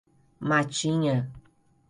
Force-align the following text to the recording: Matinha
Matinha 0.49 1.15